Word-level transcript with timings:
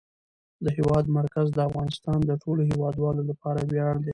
د 0.63 0.65
هېواد 0.77 1.05
مرکز 1.17 1.47
د 1.53 1.59
افغانستان 1.69 2.19
د 2.25 2.31
ټولو 2.43 2.61
هیوادوالو 2.71 3.21
لپاره 3.31 3.59
ویاړ 3.71 3.95
دی. 4.05 4.09